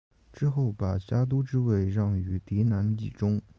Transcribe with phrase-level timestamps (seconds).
[0.33, 3.39] 之后把家督之位让与嫡男义忠。